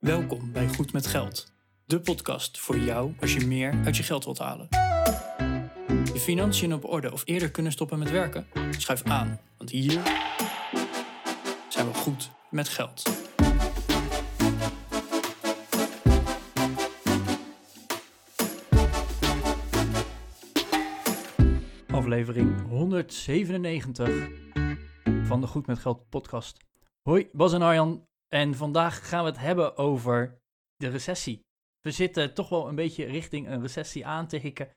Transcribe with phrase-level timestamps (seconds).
[0.00, 1.52] Welkom bij Goed met Geld,
[1.84, 4.66] de podcast voor jou als je meer uit je geld wilt halen.
[6.12, 8.46] Je financiën op orde of eerder kunnen stoppen met werken?
[8.70, 10.02] Schuif aan, want hier
[11.68, 13.02] zijn we goed met geld.
[21.90, 24.28] Aflevering 197
[25.22, 26.56] van de Goed met Geld podcast.
[27.02, 28.08] Hoi, Bas en Arjan.
[28.34, 30.40] En vandaag gaan we het hebben over
[30.76, 31.40] de recessie.
[31.80, 34.70] We zitten toch wel een beetje richting een recessie aan te hikken.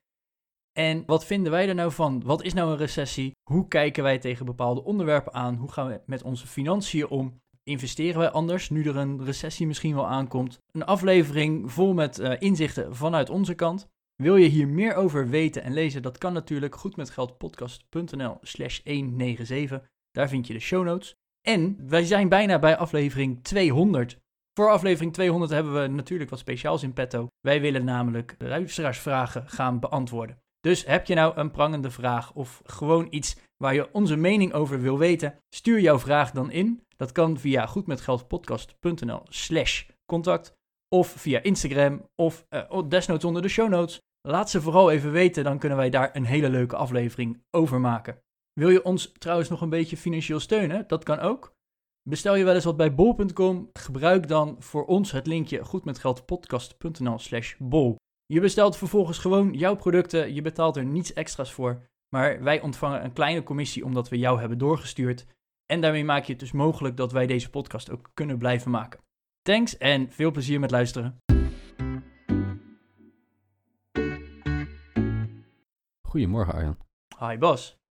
[0.71, 2.23] En wat vinden wij er nou van?
[2.23, 3.31] Wat is nou een recessie?
[3.49, 5.55] Hoe kijken wij tegen bepaalde onderwerpen aan?
[5.55, 7.41] Hoe gaan we met onze financiën om?
[7.63, 10.57] Investeren wij anders nu er een recessie misschien wel aankomt?
[10.71, 13.87] Een aflevering vol met uh, inzichten vanuit onze kant.
[14.15, 16.01] Wil je hier meer over weten en lezen?
[16.01, 19.87] Dat kan natuurlijk goedmetgeldpodcast.nl slash 197.
[20.11, 21.15] Daar vind je de show notes.
[21.47, 24.17] En wij zijn bijna bij aflevering 200.
[24.53, 27.27] Voor aflevering 200 hebben we natuurlijk wat speciaals in petto.
[27.39, 30.41] Wij willen namelijk luisteraarsvragen gaan beantwoorden.
[30.59, 34.81] Dus heb je nou een prangende vraag of gewoon iets waar je onze mening over
[34.81, 35.37] wil weten?
[35.49, 36.83] Stuur jouw vraag dan in.
[36.97, 40.53] Dat kan via goedmetgeldpodcast.nl slash contact
[40.89, 44.01] of via Instagram of uh, desnoods onder de show notes.
[44.21, 48.22] Laat ze vooral even weten, dan kunnen wij daar een hele leuke aflevering over maken.
[48.53, 50.87] Wil je ons trouwens nog een beetje financieel steunen?
[50.87, 51.55] Dat kan ook.
[52.09, 53.69] Bestel je wel eens wat bij bol.com?
[53.73, 57.95] Gebruik dan voor ons het linkje goedmetgeldpodcast.nl slash bol.
[58.25, 63.03] Je bestelt vervolgens gewoon jouw producten, je betaalt er niets extra's voor, maar wij ontvangen
[63.03, 65.25] een kleine commissie omdat we jou hebben doorgestuurd.
[65.65, 68.99] En daarmee maak je het dus mogelijk dat wij deze podcast ook kunnen blijven maken.
[69.41, 71.17] Thanks en veel plezier met luisteren.
[76.07, 76.77] Goedemorgen Arjan.
[77.19, 77.82] Hi Bas.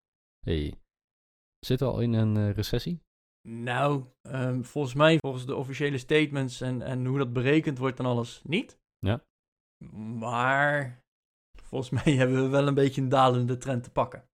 [0.47, 0.75] Hey.
[1.59, 3.03] Zitten we al in een uh, recessie?
[3.49, 8.05] Nou, um, volgens mij, volgens de officiële statements en, en hoe dat berekend wordt en
[8.05, 8.79] alles, niet.
[8.99, 9.25] Ja.
[10.19, 11.03] Maar
[11.63, 14.29] volgens mij hebben we wel een beetje een dalende trend te pakken.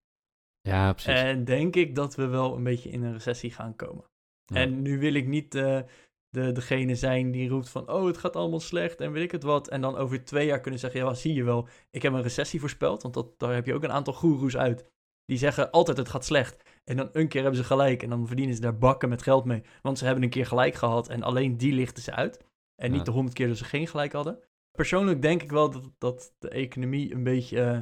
[0.60, 1.12] Ja, precies.
[1.12, 4.05] En denk ik dat we wel een beetje in een recessie gaan komen.
[4.44, 4.56] Ja.
[4.56, 5.81] En nu wil ik niet uh,
[6.28, 9.43] de, degene zijn die roept van, oh, het gaat allemaal slecht en weet ik het
[9.43, 9.69] wat.
[9.69, 12.61] En dan over twee jaar kunnen zeggen, ja, zie je wel, ik heb een recessie
[12.61, 13.03] voorspeld.
[13.03, 14.91] Want dat, daar heb je ook een aantal goeroes uit.
[15.28, 16.62] Die zeggen altijd het gaat slecht.
[16.84, 19.44] En dan een keer hebben ze gelijk en dan verdienen ze daar bakken met geld
[19.44, 19.62] mee.
[19.83, 22.44] Want ze hebben een keer gelijk gehad en alleen die lichten ze uit.
[22.75, 24.38] En niet de honderd keer dat ze geen gelijk hadden.
[24.71, 27.72] Persoonlijk denk ik wel dat, dat de economie een beetje uh,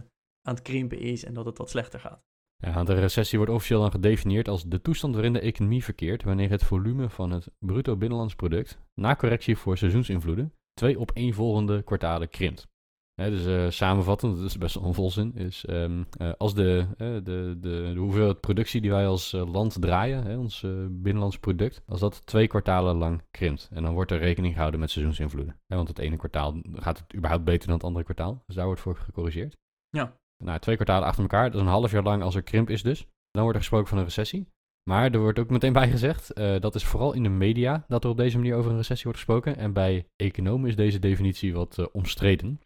[0.43, 2.25] aan het krimpen is en dat het wat slechter gaat.
[2.57, 6.51] Ja, de recessie wordt officieel dan gedefinieerd als de toestand waarin de economie verkeert wanneer
[6.51, 11.83] het volume van het bruto binnenlands product, na correctie voor seizoensinvloeden, twee op één volgende
[11.83, 12.69] kwartalen krimpt.
[13.17, 16.97] Dus uh, samenvattend, dat is best wel een volzin, is um, uh, als de, uh,
[16.99, 22.01] de, de, de, hoeveelheid productie die wij als land draaien, hè, ons binnenlands product, als
[22.01, 23.69] dat twee kwartalen lang krimpt.
[23.73, 25.61] En dan wordt er rekening gehouden met seizoensinvloeden.
[25.67, 28.43] Hè, want het ene kwartaal gaat het überhaupt beter dan het andere kwartaal.
[28.47, 29.57] Dus daar wordt voor gecorrigeerd.
[29.89, 30.17] Ja.
[30.45, 32.83] Nou, twee kwartalen achter elkaar, dat is een half jaar lang als er krimp is
[32.83, 33.07] dus.
[33.31, 34.49] Dan wordt er gesproken van een recessie.
[34.91, 38.05] Maar er wordt ook meteen bij gezegd, uh, dat is vooral in de media dat
[38.05, 39.57] er op deze manier over een recessie wordt gesproken.
[39.57, 42.61] En bij economen is deze definitie wat uh, omstreden.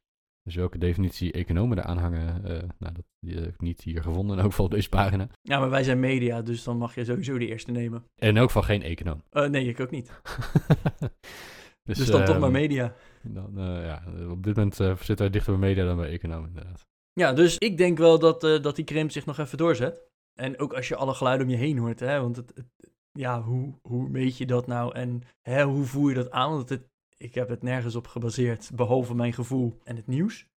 [0.50, 4.43] Dus welke definitie economen eraan hangen, uh, nou, dat heb ik niet hier gevonden, in
[4.43, 5.28] elk geval op deze pagina.
[5.43, 8.05] Ja, maar wij zijn media, dus dan mag je sowieso de eerste nemen.
[8.16, 9.22] En in elk geval geen econoom.
[9.31, 10.10] nee, ik ook niet.
[11.84, 12.94] dus, dus, dan toch maar media.
[13.22, 16.87] Dan, ja, op dit moment zitten wij dichter bij media dan bij economen, inderdaad.
[17.12, 20.03] Ja, dus ik denk wel dat, dat die krimp zich nog even doorzet.
[20.34, 23.43] En ook als je alle geluiden om je heen hoort, hè, want het, het, ja,
[23.43, 26.50] hoe, hoe meet je dat nou en hè, hoe voer je dat aan?
[26.50, 26.89] Want het,
[27.21, 30.49] ik heb het nergens op gebaseerd, behalve mijn gevoel en het nieuws.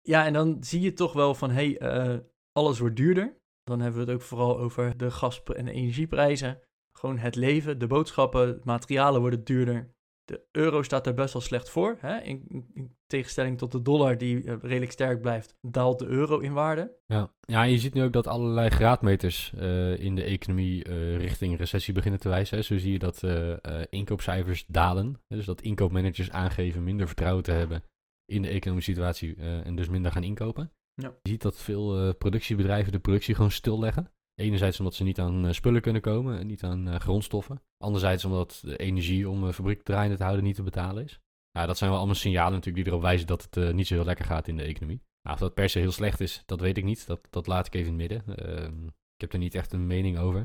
[0.00, 2.18] Ja, en dan zie je toch wel van, hé, hey, uh,
[2.52, 3.42] alles wordt duurder.
[3.62, 6.60] Dan hebben we het ook vooral over de gas- en energieprijzen.
[6.92, 9.93] Gewoon het leven, de boodschappen, materialen worden duurder.
[10.24, 11.96] De euro staat er best wel slecht voor.
[12.00, 12.20] Hè?
[12.20, 16.52] In, in, tegenstelling tot de dollar, die uh, redelijk sterk blijft, daalt de euro in
[16.52, 16.96] waarde.
[17.06, 21.58] Ja, ja je ziet nu ook dat allerlei graadmeters uh, in de economie uh, richting
[21.58, 22.56] recessie beginnen te wijzen.
[22.56, 22.62] Hè?
[22.62, 23.22] Zo zie je dat
[23.90, 25.20] inkoopcijfers dalen.
[25.26, 27.82] Dus dat inkoopmanagers aangeven minder vertrouwen te hebben
[28.24, 30.72] in de economische situatie en dus minder gaan inkopen.
[30.94, 31.14] Ja.
[31.22, 34.12] Je ziet dat veel productiebedrijven de productie gewoon stilleggen.
[34.34, 37.62] Enerzijds omdat ze niet aan uh, spullen kunnen komen en niet aan uh, grondstoffen.
[37.78, 41.20] Anderzijds omdat de energie om de fabriek draaiende te houden niet te betalen is.
[41.50, 44.04] Ja, dat zijn wel allemaal signalen natuurlijk die erop wijzen dat het niet zo heel
[44.04, 45.02] lekker gaat in de economie.
[45.22, 47.06] Nou, of dat per se heel slecht is, dat weet ik niet.
[47.06, 48.36] Dat, dat laat ik even in het midden.
[48.36, 50.40] Ehm, ik heb er niet echt een mening over.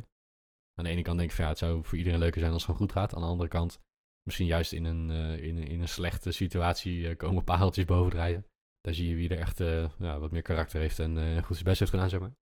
[0.75, 2.71] Aan de ene kant denk ik ja, het zou voor iedereen leuker zijn als het
[2.71, 3.15] gewoon goed gaat.
[3.15, 3.79] Aan de andere kant,
[4.23, 5.09] misschien juist in een,
[5.39, 8.45] in, in een slechte situatie komen paaltjes bovendrijven.
[8.81, 9.57] Daar zie je wie er echt
[9.97, 12.33] ja, wat meer karakter heeft en goed zijn best heeft gedaan, zeg maar.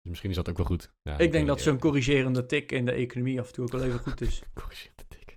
[0.00, 0.92] Dus misschien is dat ook wel goed.
[1.02, 3.82] Ja, ik denk dat zo'n corrigerende tik in de economie af en toe ook wel
[3.84, 4.42] even goed is.
[4.60, 5.36] corrigerende tik.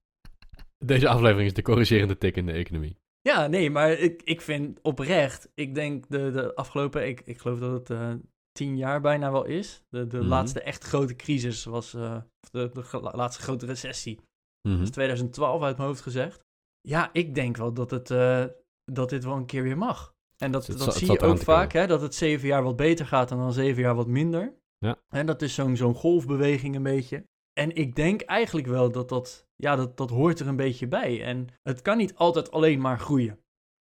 [0.84, 3.00] Deze aflevering is de corrigerende tik in de economie.
[3.20, 7.58] Ja, nee, maar ik, ik vind oprecht, ik denk de, de afgelopen, ik, ik geloof
[7.58, 8.14] dat het eh,
[8.52, 9.82] tien jaar bijna wel is.
[9.88, 10.26] De, de Mhm.
[10.26, 14.20] laatste echt grote crisis was, of de, de laatste grote recessie,
[14.68, 14.76] Mhm.
[14.76, 16.44] dat is 2012 uit mijn hoofd gezegd.
[16.88, 18.44] Ja, ik denk wel dat, het, eh,
[18.84, 20.11] dat dit wel een keer weer mag.
[20.42, 23.06] En dat, dat zat- zie je ook vaak, hè, dat het zeven jaar wat beter
[23.06, 24.54] gaat en dan zeven jaar wat minder.
[24.78, 24.98] Ja.
[25.08, 27.24] En dat is zo'n zo'n golfbeweging een beetje.
[27.52, 31.22] En ik denk eigenlijk wel dat dat, ja, dat dat hoort er een beetje bij.
[31.24, 33.38] En het kan niet altijd alleen maar groeien.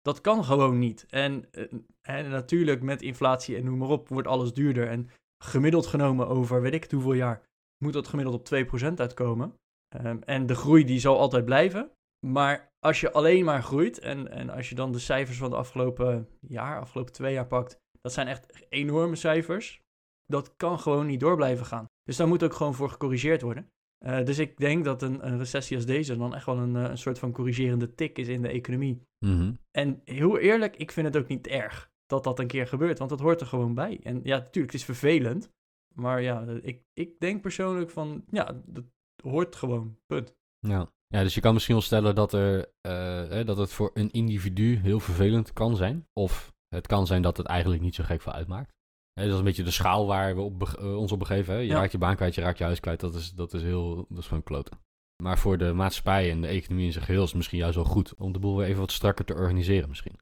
[0.02, 1.06] Dat kan gewoon niet.
[1.08, 1.64] En, eh,
[2.02, 4.88] en natuurlijk met inflatie en noem maar op wordt alles duurder.
[4.88, 5.08] En
[5.44, 7.43] gemiddeld genomen over weet ik het hoeveel jaar
[7.85, 9.55] moet dat gemiddeld op 2% uitkomen.
[9.88, 11.90] Ehm, en de groei die zal altijd blijven.
[12.25, 15.56] Maar als je alleen maar groeit en, en als je dan de cijfers van de
[15.56, 19.82] afgelopen jaar, afgelopen twee jaar pakt, dat zijn echt enorme cijfers.
[20.26, 21.87] Dat kan gewoon niet door blijven gaan.
[22.03, 23.71] Dus daar moet ook gewoon voor gecorrigeerd worden.
[23.99, 26.82] Eh, dus ik denk dat een, een recessie als deze dan echt wel een, eh,
[26.82, 29.03] een soort van corrigerende tik is in de economie.
[29.19, 29.53] Mhm.
[29.71, 33.11] En heel eerlijk, ik vind het ook niet erg dat dat een keer gebeurt, want
[33.11, 34.00] dat hoort er gewoon bij.
[34.03, 35.50] En ja, natuurlijk, het is vervelend.
[35.94, 38.85] Maar ja, ik, ik denk persoonlijk van, ja, dat
[39.23, 40.35] hoort gewoon, punt.
[40.59, 40.93] Ja.
[41.14, 44.76] Ja, dus je kan misschien wel stellen dat, er, eh, dat het voor een individu
[44.76, 46.06] heel vervelend kan zijn.
[46.12, 48.72] Of het kan zijn dat het eigenlijk niet zo gek veel uitmaakt.
[49.12, 51.55] Hè, dat is een beetje de schaal waar we op eh, ons op begeven.
[51.55, 51.61] Hè?
[51.61, 51.75] Je Ja.
[51.75, 53.00] raakt je baan kwijt, je raakt je huis kwijt.
[53.00, 54.78] Dat is, dat is, heel, dat is gewoon kloten.
[55.22, 57.84] Maar voor de maatschappij en de economie in zijn geheel is het misschien juist wel
[57.84, 60.19] goed om de boel weer even wat strakker te organiseren misschien.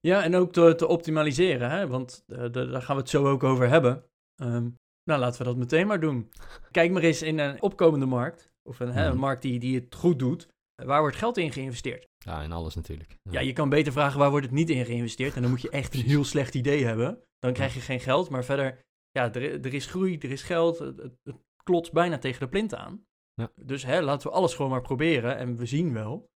[0.00, 1.86] Ja, en ook te, te optimaliseren, hè?
[1.86, 4.04] want eh, daar gaan we het zo ook over hebben.
[4.34, 4.68] Ehm,
[5.04, 6.30] nou, laten we dat meteen maar doen.
[6.70, 9.20] Kijk maar eens in een opkomende markt, of een, hè, een Mhm.
[9.20, 10.48] markt die, die het goed doet.
[10.84, 12.08] Waar wordt geld in geïnvesteerd?
[12.18, 13.16] Ja, in alles natuurlijk.
[13.30, 15.34] Ja, je kan beter vragen waar wordt het niet in geïnvesteerd.
[15.34, 17.22] En dan moet je echt een heel slecht idee hebben.
[17.38, 18.78] Dan krijg je geen geld, maar verder,
[19.10, 20.78] ja, er, er is groei, er is geld.
[20.78, 23.04] Het, het, klotst bijna tegen de plint aan.
[23.34, 23.50] Ja.
[23.62, 26.28] Dus hè, laten we alles gewoon maar proberen en we zien wel.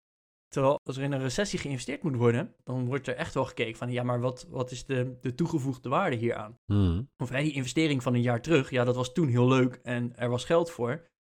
[0.48, 3.78] Terwijl als er in een recessie geïnvesteerd moet worden, dan wordt er echt wel gekeken
[3.78, 6.58] van, ja, maar wat, wat is de, de toegevoegde waarde hieraan?
[6.66, 7.02] Mhm.
[7.18, 10.16] Of hè, die investering van een jaar terug, ja, dat was toen heel leuk en
[10.16, 11.12] er was geld voor.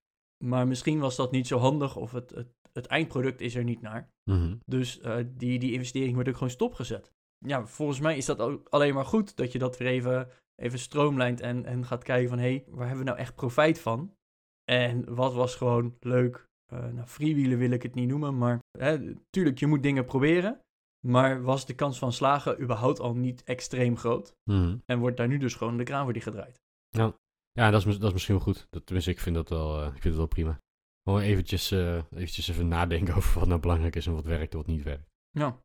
[0.44, 3.82] Maar misschien was dat niet zo handig of het, het, het eindproduct is er niet
[3.82, 4.10] naar.
[4.24, 4.56] Mhm.
[4.66, 7.12] Dus eh, die, die investering wordt ook gewoon stopgezet.
[7.38, 10.80] Ja, volgens mij is dat ook alleen maar goed dat je dat weer even, even
[10.80, 12.38] stroomlijnt en, en gaat kijken van...
[12.38, 14.16] hé, hey, waar hebben we nou echt profijt van?
[14.64, 16.48] En wat was gewoon leuk?
[16.66, 20.62] Eh nou, freewheelen wil ik het niet noemen, maar hè, tuurlijk, je moet dingen proberen.
[21.08, 24.36] Maar was de kans van slagen überhaupt al niet extreem groot?
[24.44, 24.78] Mhm.
[24.86, 26.62] En wordt daar nu dus gewoon de kraan voor die gedraaid?
[26.90, 27.16] Ja,
[27.54, 28.68] dat is, dat is misschien wel goed.
[28.70, 30.60] Dat, tenminste, ik vind dat wel, eh, ik vind het wel prima.
[31.04, 34.58] Gewoon eventjes, eh, eventjes even nadenken over wat nou belangrijk is en wat werkt en
[34.58, 35.10] wat niet werkt.
[35.30, 35.62] Ja,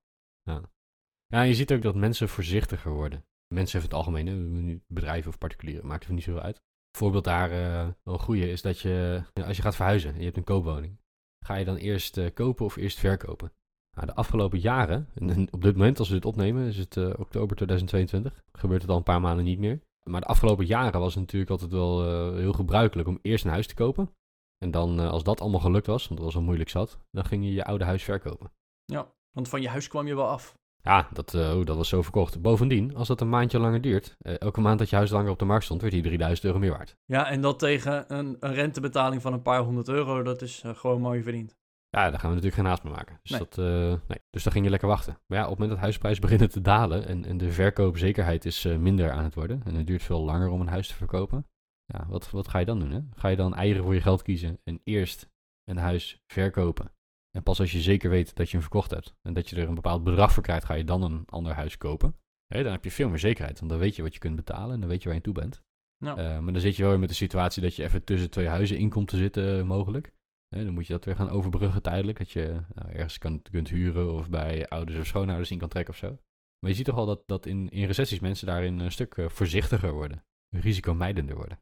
[1.27, 3.25] Ja, en je ziet ook dat mensen voorzichtiger worden.
[3.55, 6.61] Mensen in het algemeen, bedrijven of particulieren, maakt er niet zoveel uit.
[6.97, 10.25] Voorbeeld daar eh, wel een goede is dat je, als je gaat verhuizen en je
[10.25, 10.99] hebt een koopwoning,
[11.45, 13.53] ga je dan eerst kopen of eerst verkopen?
[13.97, 17.57] Nou, de afgelopen jaren, en op dit moment als we dit opnemen, is het oktober
[17.57, 19.81] 2022, gebeurt het al een paar maanden niet meer.
[20.09, 23.51] Maar de afgelopen jaren was het natuurlijk altijd wel eh, heel gebruikelijk om eerst een
[23.51, 24.15] huis te kopen.
[24.59, 27.25] En dan, eh, als dat allemaal gelukt was, want dat was al moeilijk zat, dan
[27.25, 28.53] ging je je oude huis verkopen.
[28.85, 30.57] ja, want van je huis kwam je wel af.
[30.83, 32.43] Ja, dat, oh, dat was zo verkocht.
[32.43, 35.45] Bovendien, als dat een maandje langer duurt, elke maand dat je huis langer op de
[35.45, 36.97] markt stond, werd die 3000 euro meer waard.
[37.05, 41.01] Ja, en dat tegen een, een rentebetaling van een paar honderd euro, dat is gewoon
[41.01, 41.57] mooi verdiend.
[41.91, 43.19] Ja, daar gaan we natuurlijk geen haast mee maken.
[43.23, 43.41] Dus, Nee.
[43.41, 44.19] dat, eh, nee.
[44.31, 45.19] dus dan ging je lekker wachten.
[45.27, 48.65] Maar ja, op het moment dat huisprijzen beginnen te dalen en, en de verkoopzekerheid is
[48.65, 51.47] eh, minder aan het worden, en het duurt veel langer om een huis te verkopen,
[51.85, 52.91] ja, wat, wat ga je dan doen?
[52.91, 53.01] Hè?
[53.15, 55.29] Ga je dan eieren voor je geld kiezen en eerst
[55.65, 56.93] een huis verkopen?
[57.31, 59.69] En pas als je zeker weet dat je hem verkocht hebt en dat je er
[59.69, 62.17] een bepaald bedrag voor krijgt, ga je dan een ander huis kopen.
[62.55, 64.75] Hè, dan heb je veel meer zekerheid, want dan weet je wat je kunt betalen
[64.75, 65.63] en dan weet je waar je toe bent.
[66.05, 68.49] Eh, maar dan zit je wel weer met de situatie dat je even tussen twee
[68.49, 70.13] huizen in komt te zitten, mogelijk.
[70.49, 72.19] Hè, dan moet je dat weer gaan overbruggen tijdelijk.
[72.19, 75.93] Dat je nou, ergens kan, kunt huren of bij ouders of schoonouders in kan trekken
[75.93, 76.19] of zo.
[76.59, 79.29] Maar je ziet toch al dat, dat in, in recessies mensen daarin een stuk eh,
[79.29, 80.25] voorzichtiger worden.
[80.49, 81.61] Risicomijdender worden.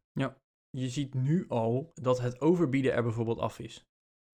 [0.70, 3.86] je ziet nu al dat het overbieden er bijvoorbeeld af is.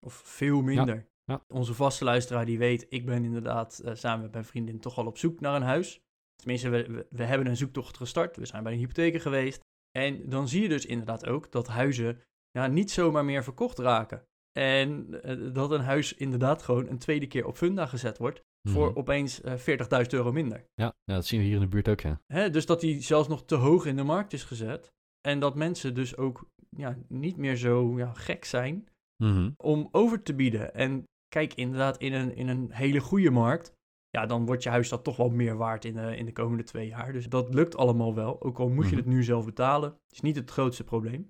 [0.05, 1.09] Of veel minder.
[1.23, 1.43] ja.
[1.47, 5.05] Onze vaste luisteraar die weet, ik ben inderdaad eh, samen met mijn vriendin toch al
[5.05, 5.99] op zoek naar een huis.
[6.35, 8.37] Tenminste, we, we, we hebben een zoektocht gestart.
[8.37, 9.59] We zijn bij een hypotheker geweest.
[9.91, 14.25] En dan zie je dus inderdaad ook dat huizen ja, niet zomaar meer verkocht raken.
[14.51, 18.89] En eh, dat een huis inderdaad gewoon een tweede keer op funda gezet wordt voor
[18.89, 18.97] Mhm.
[18.97, 20.65] opeens eh 40.000 euro minder.
[20.73, 22.21] Ja, ja, dat zien we hier in de buurt ook, ja.
[22.33, 24.91] Hè, dus dat die zelfs nog te hoog in de markt is gezet.
[25.27, 28.87] En dat mensen dus ook ja, niet meer zo ja, gek zijn
[29.23, 29.49] Mhm.
[29.57, 30.73] om over te bieden.
[30.73, 33.73] En kijk, inderdaad, in een, in een hele goede markt,
[34.09, 36.63] ja, dan wordt je huis dat toch wel meer waard in de, in de komende
[36.63, 37.13] twee jaar.
[37.13, 38.41] Dus dat lukt allemaal wel.
[38.41, 38.99] Ook al moet je Mhm.
[38.99, 41.27] het nu zelf betalen, is niet het grootste probleem.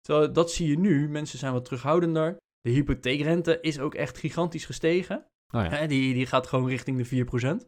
[0.00, 1.08] Terwijl dat zie je nu.
[1.08, 2.36] Mensen zijn wat terughoudender.
[2.66, 5.16] De hypotheekrente is ook echt gigantisch gestegen.
[5.54, 5.68] Oh ja.
[5.68, 7.66] Hè, die, die gaat gewoon richting de 4%.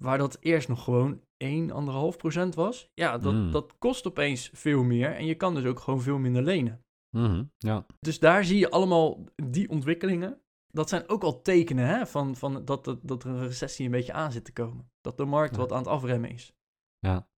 [0.00, 2.90] Waar dat eerst nog gewoon 1,5% was.
[2.94, 3.50] Ja, dat, Mm.
[3.50, 5.14] dat kost opeens veel meer.
[5.14, 6.84] En je kan dus ook gewoon veel minder lenen.
[7.16, 7.86] Mhm, ja.
[8.00, 10.40] Dus daar zie je allemaal die ontwikkelingen.
[10.66, 13.90] Dat zijn ook al tekenen hè, van, van dat, dat, dat er een recessie een
[13.90, 14.90] beetje aan zit te komen.
[15.00, 15.60] Dat de markt Ja.
[15.60, 16.54] wat aan het afremmen is.
[16.98, 17.28] ja.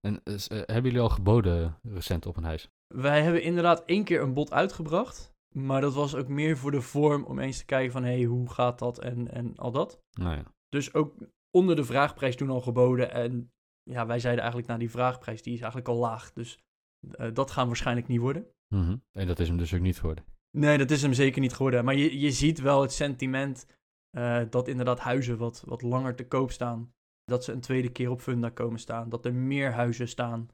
[0.00, 2.70] En eh, eh, hebben jullie al geboden recent op een huis?
[2.94, 5.29] Wij hebben inderdaad één keer een bod uitgebracht.
[5.54, 8.04] Maar dat was ook meer voor de vorm om eens te kijken van...
[8.04, 10.02] hé, hey, hoe gaat dat en, en al dat.
[10.10, 10.44] Nou ja.
[10.68, 11.14] Dus ook
[11.50, 13.12] onder de vraagprijs toen al geboden.
[13.12, 13.52] En
[13.82, 16.32] ja, wij zeiden eigenlijk, nou die vraagprijs die is eigenlijk al laag.
[16.32, 16.64] Dus
[17.10, 18.46] eh, dat gaan waarschijnlijk niet worden.
[18.74, 18.96] Mhm.
[19.12, 20.24] En dat is hem dus ook niet geworden.
[20.50, 21.84] Nee, dat is hem zeker niet geworden.
[21.84, 23.66] Maar je, je ziet wel het sentiment
[24.10, 26.92] eh, dat inderdaad huizen wat, wat langer te koop staan.
[27.24, 29.08] Dat ze een tweede keer op funda komen staan.
[29.08, 30.48] Dat er meer huizen staan.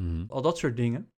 [0.00, 0.24] Mhm.
[0.28, 1.12] Al dat soort dingen.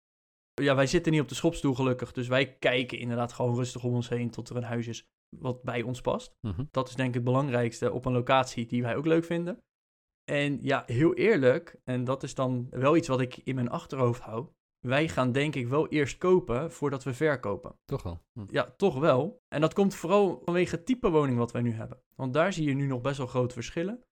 [0.54, 2.12] Ja, wij zitten niet op de schopstoel gelukkig.
[2.12, 5.08] Dus wij kijken inderdaad gewoon rustig om ons heen tot er een huis is
[5.40, 6.36] wat bij ons past.
[6.42, 6.64] Mhm.
[6.72, 9.64] Dat is denk ik het belangrijkste op een locatie die wij ook leuk vinden.
[10.24, 14.22] En ja, heel eerlijk, en dat is dan wel iets wat ik in mijn achterhoofd
[14.22, 14.48] hou.
[14.80, 17.76] Wij gaan denk ik wel eerst kopen voordat we verkopen.
[17.86, 18.22] Toch wel.
[18.34, 18.46] Hm.
[18.48, 19.42] Ja, toch wel.
[19.48, 22.02] En dat komt vooral vanwege het type woning wat wij nu hebben.
[22.16, 24.04] Want daar zie je nu nog best wel grote verschillen.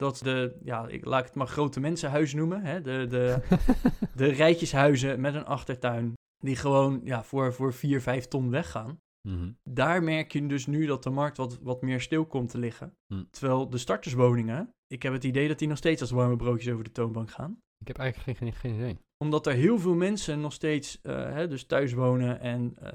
[0.00, 2.64] Dat de, ja, ik laat het maar grote mensenhuis noemen.
[2.64, 2.80] Hè?
[2.80, 3.42] De, de,
[4.14, 6.12] de rijtjeshuizen met een achtertuin.
[6.38, 9.00] Die gewoon ja, voor, voor 4, 5 ton weggaan.
[9.28, 9.52] Mhm.
[9.62, 12.96] Daar merk je dus nu dat de markt wat, wat meer stil komt te liggen.
[13.06, 13.24] Hm.
[13.30, 16.84] Terwijl de starterswoningen, ik heb het idee dat die nog steeds als warme broodjes over
[16.84, 17.58] de toonbank gaan.
[17.78, 18.98] Ik heb eigenlijk geen, geen, geen idee.
[19.24, 22.92] Omdat er heel veel mensen nog steeds eh, hè, dus thuis wonen en eh,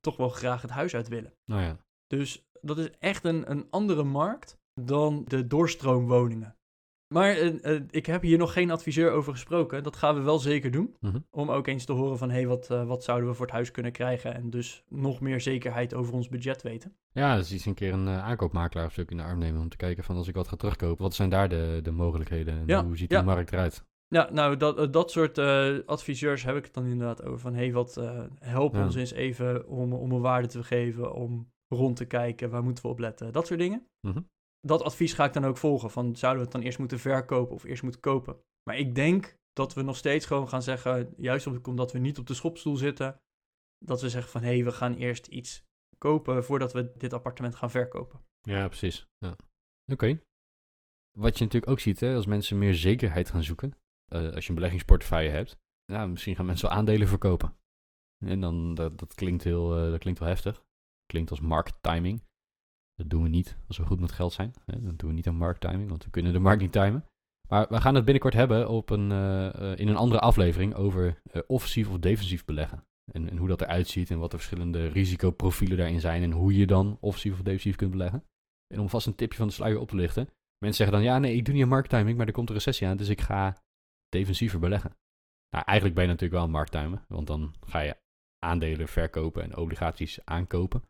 [0.00, 1.34] toch wel graag het huis uit willen.
[1.44, 1.76] Nou ja.
[2.06, 6.56] Dus dat is echt een, een andere markt dan de doorstroomwoningen.
[7.14, 9.82] Maar eh, eh, ik heb hier nog geen adviseur over gesproken.
[9.82, 10.96] Dat gaan we wel zeker doen.
[11.00, 11.18] Mhm.
[11.30, 13.54] Om ook eens te horen van, hé, hey, wat, eh, wat zouden we voor het
[13.54, 14.34] huis kunnen krijgen?
[14.34, 16.96] En dus nog meer zekerheid over ons budget weten.
[17.12, 19.76] Ja, dus iets een keer een aankoopmakelaar of zo in de arm nemen om te
[19.76, 22.84] kijken van als ik wat ga terugkopen, wat zijn daar de, de mogelijkheden en Ja,
[22.84, 23.16] hoe ziet ja.
[23.16, 23.84] die markt eruit?
[24.08, 25.38] Ja, nou, dat, dat soort
[25.86, 27.38] adviseurs heb ik het dan inderdaad over.
[27.38, 27.94] Van, hé, hey, wat
[28.38, 28.84] help Ja.
[28.84, 32.84] ons eens even om, om een waarde te geven, om rond te kijken, waar moeten
[32.84, 33.32] we op letten?
[33.32, 33.86] Dat soort dingen.
[34.00, 34.20] Mhm.
[34.66, 35.90] Dat advies ga ik dan ook volgen.
[35.90, 38.36] Van zouden we het dan eerst moeten verkopen of eerst moeten kopen?
[38.62, 42.26] Maar ik denk dat we nog steeds gewoon gaan zeggen, juist omdat we niet op
[42.26, 43.20] de schopstoel zitten,
[43.78, 45.64] dat we zeggen van hé, hey, we gaan eerst iets
[45.98, 48.20] kopen voordat we dit appartement gaan verkopen.
[48.40, 49.06] Ja, precies.
[49.18, 49.36] Ja.
[49.92, 50.20] Oké.
[51.18, 53.72] Wat je natuurlijk ook ziet, hè, als mensen meer zekerheid gaan zoeken,
[54.12, 55.56] eh, als je een beleggingsportefeuille hebt,
[55.92, 57.56] nou, misschien gaan mensen wel aandelen verkopen.
[58.24, 60.64] En dan, dat, dat, klinkt heel, eh, dat klinkt wel heftig.
[61.06, 62.22] Klinkt als markttiming.
[62.94, 64.52] Dat doen we niet als we goed met geld zijn.
[64.64, 64.82] Hè?
[64.82, 67.04] Dat doen we niet aan markttiming, want we kunnen de markt niet timen.
[67.48, 71.20] Maar we gaan het binnenkort hebben op een, eh, eh, in een andere aflevering over
[71.30, 72.84] eh, offensief of defensief beleggen.
[73.12, 76.56] En, en hoe dat eruit ziet en wat de verschillende risicoprofielen daarin zijn en hoe
[76.56, 78.24] je dan offensief of defensief kunt beleggen.
[78.74, 80.28] En om vast een tipje van de sluier op te lichten.
[80.58, 82.86] Mensen zeggen dan, ja nee, ik doe niet aan markttiming, maar er komt een recessie
[82.86, 83.62] aan, dus ik ga
[84.08, 84.96] defensiever beleggen.
[85.50, 87.96] Nou, eigenlijk ben je natuurlijk wel aan markttimen, want dan ga je
[88.38, 90.82] aandelen verkopen en obligaties aankopen,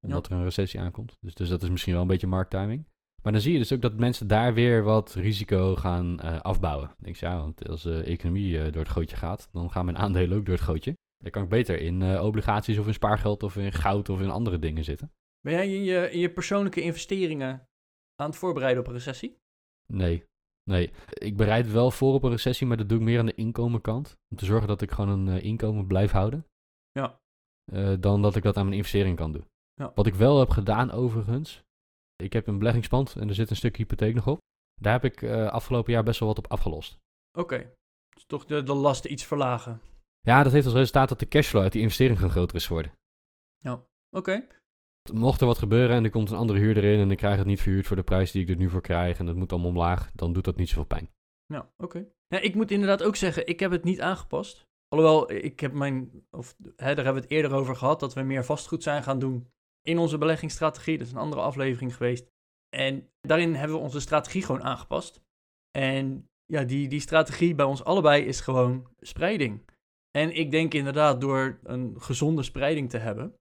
[0.00, 1.16] omdat er een recessie aankomt.
[1.20, 2.86] Dus, dus dat is misschien wel een beetje markttiming.
[3.22, 6.86] Maar dan zie je dus ook dat mensen daar weer wat risico gaan eh, afbouwen.
[6.86, 9.84] Dan denk je, ja, want als de economie eh, door het gootje gaat, dan gaan
[9.84, 10.96] mijn aandelen ook door het gootje.
[11.18, 14.30] Dan kan ik beter in eh, obligaties of in spaargeld of in goud of in
[14.30, 15.12] andere dingen zitten.
[15.40, 17.68] Ben jij in je, in je persoonlijke investeringen
[18.14, 19.38] aan het voorbereiden op een recessie?
[19.92, 20.24] Nee,
[20.70, 20.90] nee.
[21.08, 24.16] Ik bereid wel voor op een recessie, maar dat doe ik meer aan de inkomenkant.
[24.28, 26.46] Om te zorgen dat ik gewoon een inkomen blijf houden.
[26.92, 27.20] Ja.
[28.00, 29.44] Dan dat ik dat aan mijn investering kan doen.
[29.78, 29.92] Ja.
[29.94, 31.62] Wat ik wel heb gedaan overigens.
[32.16, 34.38] Ik heb een beleggingspand en er zit een stuk hypotheek nog op.
[34.80, 36.98] Daar heb ik eh, afgelopen jaar best wel wat op afgelost.
[37.38, 37.72] Oké,
[38.14, 39.80] dus toch de, de lasten iets verlagen.
[40.20, 42.92] Ja, dat heeft als resultaat dat de cashflow uit die investering gewoon groter is geworden.
[44.10, 44.46] Oké,
[45.12, 47.46] Mocht er wat gebeuren en er komt een andere huurder in en ik krijg het
[47.46, 49.70] niet verhuurd voor de prijs die ik er nu voor krijg en dat moet allemaal
[49.70, 51.10] omlaag, dan doet dat niet zoveel pijn.
[51.46, 52.06] Ja, oké.
[52.26, 54.66] Ja, ik moet inderdaad ook zeggen, ik heb het niet aangepast.
[54.88, 58.22] Alhoewel, ik heb mijn, of hè, daar hebben we het eerder over gehad, dat we
[58.22, 59.48] meer vastgoed zijn gaan doen
[59.88, 60.98] in onze beleggingsstrategie.
[60.98, 62.26] Dat is een andere aflevering geweest.
[62.76, 65.20] En daarin hebben we onze strategie gewoon aangepast.
[65.70, 69.70] En ja, die, die strategie bij ons allebei is gewoon spreiding.
[70.10, 73.34] En ik denk inderdaad door een gezonde spreiding te hebben.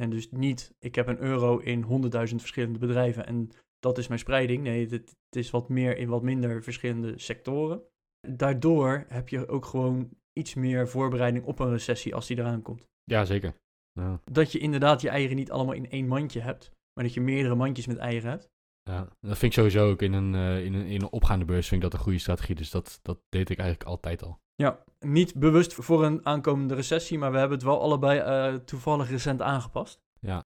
[0.00, 4.20] En dus niet, ik heb een euro in honderdduizend verschillende bedrijven en dat is mijn
[4.20, 4.62] spreiding.
[4.62, 7.82] Nee, het, het is wat meer in wat minder verschillende sectoren.
[8.28, 12.86] Daardoor heb je ook gewoon iets meer voorbereiding op een recessie als die eraan komt.
[13.04, 13.54] Ja, zeker.
[13.92, 14.20] Ja.
[14.24, 17.54] Dat je inderdaad je eieren niet allemaal in één mandje hebt, maar dat je meerdere
[17.54, 18.50] mandjes met eieren hebt.
[18.82, 21.68] Ja, dat vind ik sowieso ook in een, eh, in een, in een opgaande beurs
[21.68, 22.54] vind ik dat een goede strategie.
[22.54, 24.40] Dus dat, dat deed ik eigenlijk altijd al.
[24.54, 29.10] Ja, niet bewust voor een aankomende recessie, maar we hebben het wel allebei eh, toevallig
[29.10, 30.00] recent aangepast.
[30.20, 30.44] Ja.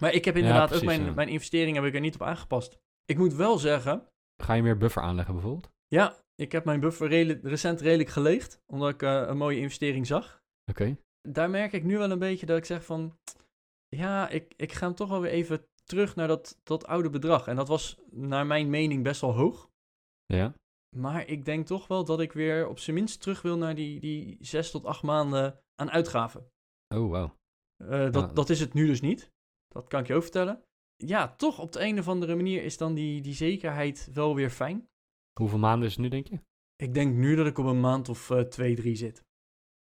[0.00, 1.12] Maar ik heb inderdaad precies, ook mijn, ja.
[1.14, 2.78] mijn investering heb ik er niet op aangepast.
[3.04, 4.08] Ik moet wel zeggen,
[4.42, 5.70] Ga je meer buffer aanleggen bijvoorbeeld?
[5.86, 10.06] ja, ik heb mijn buffer redelijk- recent redelijk geleegd, omdat ik eh, een mooie investering
[10.06, 10.42] zag.
[10.70, 10.96] Oké.
[11.26, 13.18] Daar merk ik nu wel een beetje dat ik zeg van,
[13.88, 17.46] ja, ik, ik ga hem toch wel weer even terug naar dat, dat oude bedrag.
[17.46, 19.70] En dat was naar mijn mening best wel hoog.
[20.24, 20.54] Ja.
[20.96, 24.00] Maar ik denk toch wel dat ik weer op zijn minst terug wil naar die,
[24.00, 26.50] die zes tot acht maanden aan uitgaven.
[26.94, 27.36] Oh, wauw.
[27.76, 29.30] Eh, dat, dat is het nu dus niet.
[29.68, 30.62] Dat kan ik je ook vertellen.
[30.96, 34.50] Ja, toch op de een of andere manier is dan die, die zekerheid wel weer
[34.50, 34.88] fijn.
[35.40, 36.40] Hoeveel maanden is het nu, denk je?
[36.76, 39.24] Ik denk nu dat ik op een maand of eh, twee, drie zit.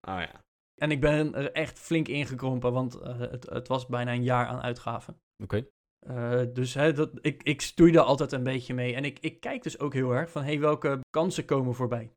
[0.08, 0.43] Oh ja.
[0.74, 4.46] En ik ben er echt flink ingekrompen, want eh, het, het was bijna een jaar
[4.46, 5.20] aan uitgaven.
[5.42, 5.66] Oké.
[5.98, 8.94] Eh, dus hè, dat, ik, ik stoeide altijd een beetje mee.
[8.94, 12.12] En ik, ik kijk dus ook heel erg van, hey, welke kansen komen voorbij?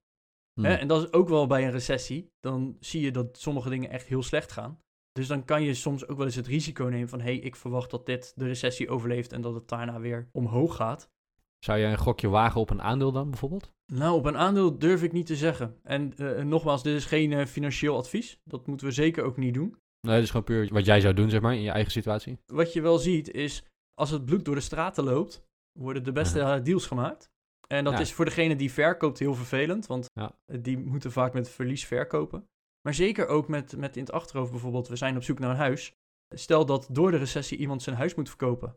[0.54, 0.64] Hm.
[0.66, 0.74] Hè?
[0.74, 2.32] En dat is ook wel bij een recessie.
[2.40, 4.80] Dan zie je dat sommige dingen echt heel slecht gaan.
[5.12, 7.22] Dus dan kan je soms ook wel eens het risico nemen van...
[7.22, 11.12] hey, ik verwacht dat dit de recessie overleeft en dat het daarna weer omhoog gaat.
[11.60, 13.74] Zou je een gokje wagen op een aandeel dan bijvoorbeeld?
[13.94, 15.80] Nou, op een aandeel durf ik niet te zeggen.
[15.84, 18.40] En eh, nogmaals, dit is geen eh, financieel advies.
[18.44, 19.70] Dat moeten we zeker ook niet doen.
[20.02, 22.38] Nee, dat is gewoon puur wat jij zou doen, zeg maar, in je eigen situatie.
[22.46, 23.64] Wat je wel ziet is,
[23.94, 25.46] als het bloed door de straten loopt...
[25.80, 27.30] worden de beste eh, deals gemaakt.
[27.68, 28.00] En dat Ja.
[28.00, 30.36] is voor degene die verkoopt heel vervelend, want Ja.
[30.60, 32.46] die moeten vaak met verlies verkopen.
[32.82, 35.56] Maar zeker ook met, met in het achterhoofd bijvoorbeeld, we zijn op zoek naar een
[35.56, 35.92] huis.
[36.36, 38.76] Stel dat door de recessie iemand zijn huis moet verkopen.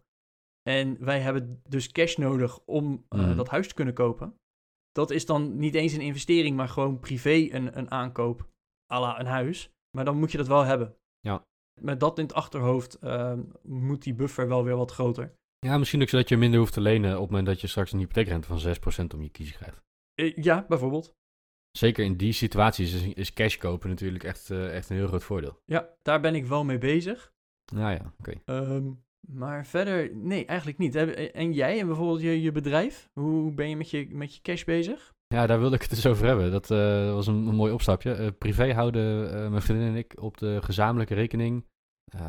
[0.62, 3.36] En wij hebben dus cash nodig om Mhm.
[3.36, 4.34] dat huis te kunnen kopen.
[4.92, 8.48] Dat is dan niet eens een investering, maar gewoon privé een, een aankoop
[8.92, 9.70] à la een huis.
[9.96, 10.96] Maar dan moet je dat wel hebben.
[11.20, 11.44] Ja.
[11.80, 15.38] Met dat in het achterhoofd eh, moet die buffer wel weer wat groter.
[15.58, 17.92] Ja, misschien ook zodat je minder hoeft te lenen op het moment dat je straks
[17.92, 19.82] een hypotheekrente van 6% om je kiezen krijgt.
[20.14, 21.14] Eh, ja, bijvoorbeeld.
[21.70, 25.24] Zeker in die situaties is, is cash kopen natuurlijk echt, eh, echt een heel groot
[25.24, 25.60] voordeel.
[25.64, 27.32] Ja, daar ben ik wel mee bezig.
[27.72, 28.40] Nou ja, oké.
[28.44, 28.90] Ehm,
[29.28, 30.94] maar verder, nee, eigenlijk niet.
[31.32, 33.08] En jij en bijvoorbeeld je, je bedrijf?
[33.12, 35.12] Hoe ben je met, je met je cash bezig?
[35.34, 36.50] Ja, daar wilde ik het dus over hebben.
[36.50, 38.12] Dat eh, was een, mooi opstapje.
[38.12, 41.66] Eh, privé houden eh, mijn vriendin en ik op de gezamenlijke rekening.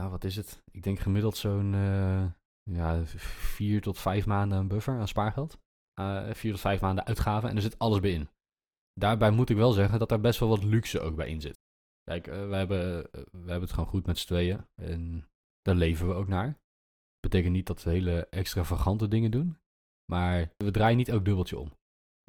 [0.10, 0.64] Wat is het?
[0.72, 1.74] Ik denk gemiddeld zo'n
[2.64, 5.60] ja, vier tot vijf maanden een buffer aan spaargeld.
[6.32, 8.30] Vier tot vijf maanden uitgaven en er zit alles bij in.
[8.94, 11.60] Daarbij moet ik wel zeggen dat daar best wel wat luxe ook bij in zit.
[12.04, 15.30] Kijk, we, hebben, we hebben het gewoon goed met z'n tweeën en
[15.62, 16.60] daar leven we ook naar.
[17.22, 19.58] Betekent niet dat we hele extravagante dingen doen,
[20.12, 21.72] maar we draaien niet elk dubbeltje om.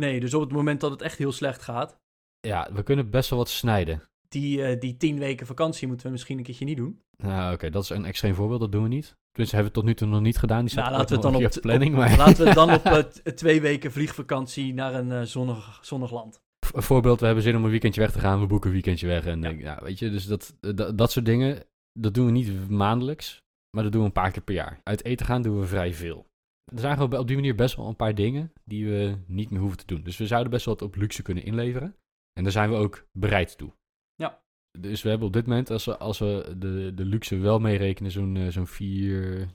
[0.02, 2.00] Nee, dus op het moment dat het echt heel slecht gaat,
[2.40, 4.02] Ja, we kunnen best wel wat snijden.
[4.28, 7.00] die, eh, die tien weken vakantie moeten we misschien een keertje niet doen.
[7.16, 9.16] Nou, oké, dat is een extreem voorbeeld, dat doen we niet.
[9.30, 10.64] Tenminste, hebben we tot nu toe nog niet gedaan.
[10.64, 12.84] Die Nou, ook laten we het dan op, planning, op- maar laten we dan op
[12.92, 12.98] eh,
[13.34, 16.40] twee weken vliegvakantie naar een eh, zonnig, zonnig land.
[16.74, 19.06] een voorbeeld, we hebben zin om een weekendje weg te gaan, we boeken een weekendje
[19.06, 19.24] weg.
[19.26, 23.41] En ja, weet je, dus dat, dat, dat soort dingen, dat doen we niet maandelijks,
[23.76, 24.80] maar dat doen we een paar keer per jaar.
[24.82, 26.30] Uit eten gaan doen we vrij veel.
[26.64, 29.60] Er zijn gewoon op die manier best wel een paar dingen die we niet meer
[29.60, 30.02] hoeven te doen.
[30.02, 31.96] Dus we zouden best wel wat op luxe kunnen inleveren.
[32.32, 33.72] En daar zijn we ook bereid toe.
[34.14, 34.42] Ja.
[34.78, 38.10] Dus we hebben op dit moment, als we, als we de, de luxe wel meerekenen,
[38.10, 39.48] zo'n eh, zo'n vier,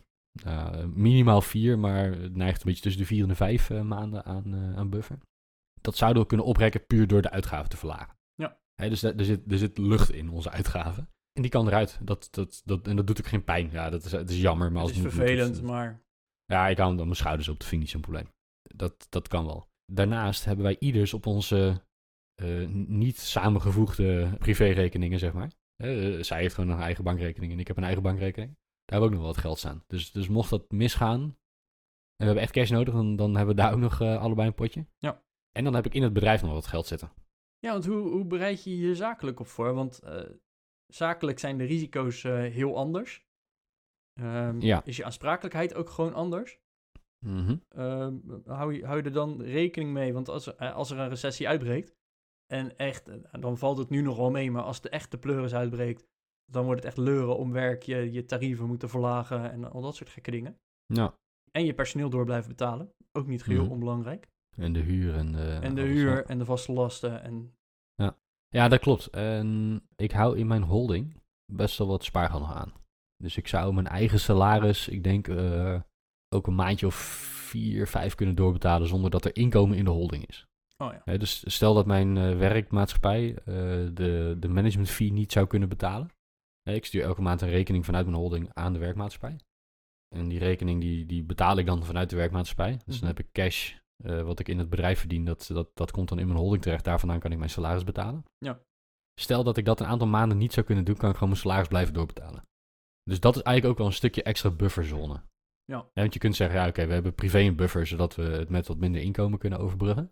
[0.44, 3.82] nou, minimaal vier, maar het neigt een beetje tussen de vier en de vijf eh,
[3.82, 5.18] maanden aan, eh, aan buffer.
[5.82, 8.18] Dat zouden we kunnen oprekken puur door de uitgaven te verlagen.
[8.36, 8.60] Ja.
[8.76, 11.10] Hè, dus er, er zit, er zit lucht in onze uitgaven.
[11.38, 12.00] En die kan eruit.
[12.02, 13.72] Dat, dat, dat, en dat doet ook geen pijn.
[13.72, 14.72] Ja, dat is, het is jammer.
[14.72, 16.04] Maar Het als is moet, vervelend, maar
[16.46, 17.60] Ja, ik hou hem dan mijn schouders op.
[17.60, 18.28] Dat vind ik niet zo'n probleem.
[18.62, 19.70] Dat, dat kan wel.
[19.86, 21.86] Daarnaast hebben wij ieders op onze
[22.36, 25.52] eh, niet samengevoegde privérekeningen, zeg maar.
[25.76, 28.52] Eh, zij heeft gewoon een eigen bankrekening en ik heb een eigen bankrekening.
[28.52, 29.84] Daar hebben we ook nog wel wat geld staan.
[29.88, 31.36] Dus, dus mocht dat misgaan en
[32.18, 34.54] we hebben echt cash nodig, dan, dan hebben we daar ook nog eh, allebei een
[34.54, 34.86] potje.
[34.98, 35.24] Ja.
[35.52, 37.12] En dan heb ik in het bedrijf nog wat geld zitten.
[37.60, 39.74] Ja, want hoe, hoe bereid je je zakelijk op voor?
[39.74, 40.00] Want
[40.88, 43.26] zakelijk zijn de risico's eh, heel anders.
[44.14, 44.86] Ehm, Ja.
[44.86, 46.60] Is je aansprakelijkheid ook gewoon anders?
[47.70, 50.14] Ehm, hou, je, hou je er dan rekening mee?
[50.14, 51.96] Want als, er- eh, als er een recessie uitbreekt,
[52.54, 55.54] en echt, eh, dan valt het nu nog wel mee, maar als de echte pleuris
[55.54, 56.06] uitbreekt,
[56.52, 59.96] dan wordt het echt leuren om werk, je, je tarieven moeten verlagen en al dat
[59.96, 60.60] soort gekke dingen.
[60.86, 61.18] Ja.
[61.52, 63.72] En je personeel door blijven betalen, ook niet geheel Mhm.
[63.72, 64.28] onbelangrijk.
[64.56, 65.60] En de huur en de...
[65.62, 67.57] en de huur en de vaste lasten en
[68.58, 69.08] Ja, dat klopt.
[69.10, 72.74] En ik hou in mijn holding best wel wat spaargeld nog aan.
[73.18, 75.80] Dus ik zou mijn eigen salaris, ik denk, eh,
[76.36, 76.96] ook een maandje of
[77.50, 80.46] vier, vijf kunnen doorbetalen zonder dat er inkomen in de holding is.
[80.78, 81.18] Oh ja.
[81.18, 83.46] Dus stel dat mijn eh, werkmaatschappij eh,
[83.94, 86.10] de, de management fee niet zou kunnen betalen.
[86.64, 89.40] Ik stuur elke maand een rekening vanuit mijn holding aan de werkmaatschappij.
[90.16, 92.72] En die rekening die, die betaal ik dan vanuit de werkmaatschappij.
[92.72, 93.00] Dus Mhm.
[93.00, 96.10] dan heb ik cash, eh, wat ik in het bedrijf verdien, dat, dat, dat komt
[96.10, 96.84] dan in mijn holding terecht.
[96.84, 98.24] Daar vandaan kan ik mijn salaris betalen.
[98.38, 98.60] Ja.
[99.20, 101.42] Stel dat ik dat een aantal maanden niet zou kunnen doen, kan ik gewoon mijn
[101.42, 102.44] salaris blijven doorbetalen.
[103.04, 105.22] Dus dat is eigenlijk ook wel een stukje extra bufferzone.
[105.72, 105.86] Ja.
[105.94, 108.68] want je kunt zeggen, ja oké, we hebben privé een buffer, zodat we het met
[108.68, 110.12] wat minder inkomen kunnen overbruggen.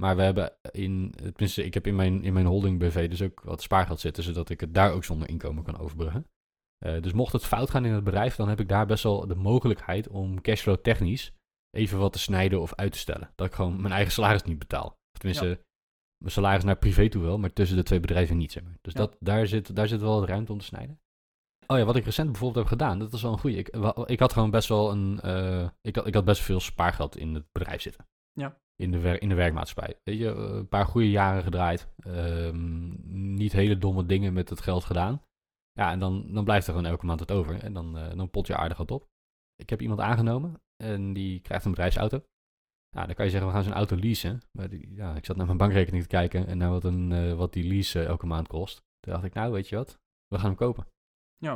[0.00, 3.40] Maar we hebben in, tenminste, ik heb in mijn, in mijn holding BV dus ook
[3.40, 6.26] wat spaargeld zitten, zodat ik het daar ook zonder inkomen kan overbruggen.
[6.78, 9.26] Eh, dus mocht het fout gaan in het bedrijf, dan heb ik daar best wel
[9.26, 11.32] de mogelijkheid om cashflow technisch
[11.76, 13.30] even wat te snijden of uit te stellen.
[13.34, 14.86] Dat ik gewoon mijn eigen salaris niet betaal.
[14.86, 15.46] Of tenminste,
[16.18, 18.52] mijn salaris naar privé toe wel, maar tussen de twee bedrijven niet.
[18.52, 18.76] Zeg maar.
[18.80, 18.98] Dus Ja.
[18.98, 21.00] dat, daar, zit, daar zit wel wat ruimte om te snijden.
[21.66, 23.56] Oh ja, wat ik recent bijvoorbeeld heb gedaan, dat is wel een goeie.
[23.56, 23.68] Ik,
[24.06, 25.20] ik had gewoon best wel een.
[25.20, 28.06] eh, ik, had, ik had best veel spaargeld in het bedrijf zitten.
[28.32, 28.58] Ja.
[28.76, 30.00] In de, wer- in de werkmaatschappij.
[30.04, 31.88] Weet je, eh, een paar goede jaren gedraaid.
[31.96, 35.22] ehm, niet hele domme dingen met het geld gedaan.
[35.72, 37.62] Ja, en dan, dan blijft er gewoon elke maand het over.
[37.62, 39.08] En dan, eh, dan pot je aardig wat op.
[39.56, 42.24] Ik heb iemand aangenomen en die krijgt een bedrijfsauto.
[42.96, 44.42] Nou, dan kan je zeggen, we gaan zo'n auto leasen.
[44.52, 47.32] Maar die, ja, ik zat naar mijn bankrekening te kijken en naar wat, een, eh,
[47.32, 48.82] wat die lease eh, elke maand kost.
[49.00, 49.98] Toen dacht ik, nou, weet je wat?
[50.26, 50.86] We gaan hem kopen.
[51.36, 51.54] Ja.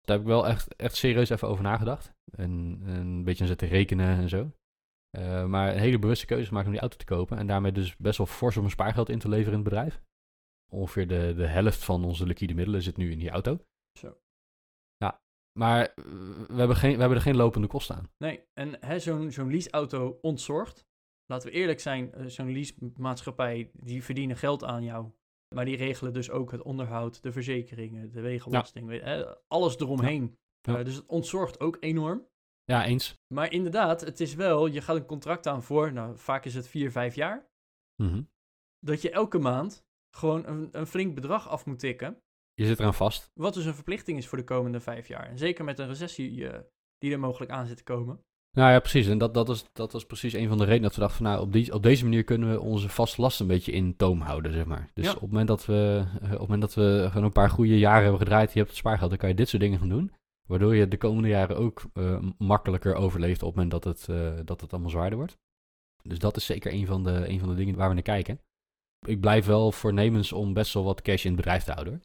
[0.00, 2.12] Daar heb ik wel echt, echt serieus even over nagedacht.
[2.32, 4.52] En, en een beetje aan zitten rekenen en zo.
[5.10, 7.38] Eh, maar een hele bewuste keuze gemaakt om die auto te kopen.
[7.38, 10.02] En daarmee dus best wel fors om mijn spaargeld in te leveren in het bedrijf.
[10.72, 13.58] Ongeveer de, de helft van onze liquide middelen zit nu in die auto.
[13.98, 14.18] Zo.
[15.58, 16.04] Maar eh,
[16.48, 18.10] we hebben, geen, we hebben er geen lopende kosten aan.
[18.18, 20.88] Nee, en hè, zo'n zo'n leaseauto ontzorgt.
[21.26, 25.10] Laten we eerlijk zijn, eh, zo'n leasemaatschappij, die verdienen geld aan jou.
[25.54, 30.38] Maar die regelen dus ook het onderhoud, de verzekeringen, de wegenbelasting, hè, alles eromheen.
[30.60, 30.78] Ja.
[30.78, 32.28] Eh, dus het ontzorgt ook enorm.
[32.64, 33.18] Ja, eens.
[33.34, 36.68] Maar inderdaad, het is wel, je gaat een contract aan voor, nou vaak is het
[36.68, 37.50] vier, vijf jaar.
[38.02, 38.22] Mhm.
[38.78, 39.86] Dat je elke maand
[40.16, 42.22] gewoon een, een flink bedrag af moet tikken.
[42.60, 43.30] Je zit eraan vast.
[43.34, 45.26] Wat dus een verplichting is voor de komende vijf jaar.
[45.28, 46.60] En zeker met een recessie eh,
[46.98, 48.20] die er mogelijk aan zit te komen.
[48.56, 49.06] Nou ja, precies.
[49.06, 51.26] En dat, dat, was, dat was precies een van de redenen dat we dachten van
[51.26, 54.20] nou, op, die, op deze manier kunnen we onze vaste last een beetje in toom
[54.20, 54.90] houden, zeg maar.
[54.94, 55.12] Dus Ja.
[55.12, 57.78] op, het moment dat we, eh, op het moment dat we gewoon een paar goede
[57.78, 60.12] jaren hebben gedraaid, je hebt het spaargeld, dan kan je dit soort dingen gaan doen.
[60.48, 64.06] Waardoor je de komende jaren ook eh, makkelijker overleeft op het moment dat het,
[64.46, 65.38] dat het allemaal zwaarder wordt.
[66.02, 68.40] Dus dat is zeker een van, de, een van de dingen waar we naar kijken.
[69.06, 72.02] Ik blijf wel voornemens om best wel wat cash in het bedrijf te houden.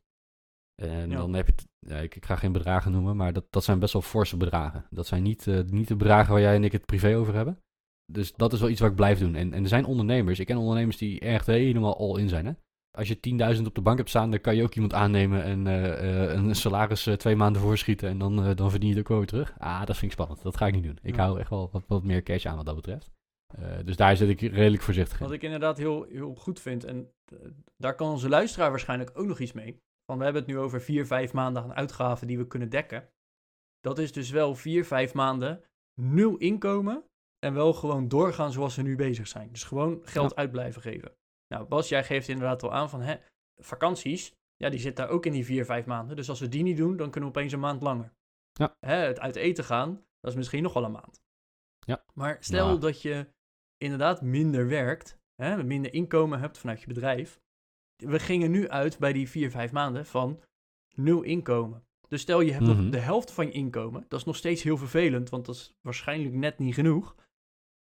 [0.82, 1.16] En Ja.
[1.18, 3.94] dan heb je, ja, ik, ik ga geen bedragen noemen, maar dat, dat zijn best
[3.94, 4.86] wel forse bedragen.
[4.90, 7.60] Dat zijn niet, eh, niet de bedragen waar jij en ik het privé over hebben.
[8.12, 9.36] Dus dat is wel iets wat ik blijf doen.
[9.36, 12.46] En, en er zijn ondernemers, ik ken ondernemers die echt helemaal all in zijn.
[12.46, 12.52] Hè?
[12.98, 15.68] Als je 10.000 op de bank hebt staan, dan kan je ook iemand aannemen en
[15.68, 18.10] eh, eh, een salaris twee maanden voorschieten.
[18.10, 19.56] En dan, dan verdien je het ook wel weer terug.
[19.58, 20.42] Ah, dat vind ik spannend.
[20.42, 21.00] Dat ga ik niet doen.
[21.02, 21.24] Ik Ja.
[21.26, 23.12] hou echt wel wat, wat meer cash aan wat dat betreft.
[23.84, 25.26] Dus daar zit ik redelijk voorzichtig in.
[25.26, 26.84] Wat ik inderdaad heel, heel goed vind.
[26.84, 27.10] En
[27.78, 29.80] daar kan onze luisteraar waarschijnlijk ook nog iets mee.
[30.06, 33.10] Want we hebben het nu over vier, vijf maanden aan uitgaven die we kunnen dekken.
[33.80, 35.64] Dat is dus wel vier, vijf maanden
[36.02, 37.04] nul inkomen.
[37.40, 39.52] En wel gewoon doorgaan zoals we nu bezig zijn.
[39.52, 41.16] Dus gewoon geld uit blijven geven.
[41.48, 43.16] Nou, Bas, jij geeft inderdaad al aan van hè,
[43.62, 44.34] vakanties.
[44.56, 46.16] Ja, die zit daar ook in die vier, vijf maanden.
[46.16, 48.14] Dus als we die niet doen, dan kunnen we opeens een maand langer.
[48.52, 48.76] Ja.
[48.80, 51.24] Hè, het uit eten gaan, dat is misschien nog wel een maand.
[51.80, 52.06] Ja.
[52.14, 53.28] Maar stel dat je
[53.78, 57.42] inderdaad minder werkt, hè, minder inkomen hebt vanuit je bedrijf.
[57.96, 60.40] We gingen nu uit bij die vier, vijf maanden van
[60.96, 61.84] nul inkomen.
[62.08, 62.90] Dus stel je hebt nog Mhm.
[62.90, 64.06] de helft van je inkomen.
[64.08, 67.16] Dat is nog steeds heel vervelend, want dat is waarschijnlijk net niet genoeg.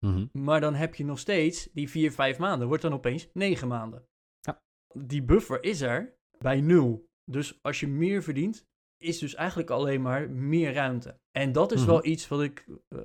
[0.06, 0.26] Mhm.
[0.32, 2.66] Maar dan heb je nog steeds die vier, vijf maanden.
[2.68, 4.06] Wordt dan opeens negen maanden.
[4.40, 4.62] Ja.
[4.94, 7.08] Die buffer is er bij nul.
[7.24, 11.20] Dus als je meer verdient, is dus eigenlijk alleen maar meer ruimte.
[11.30, 11.88] En dat is Mhm.
[11.90, 12.98] wel iets wat ik eh,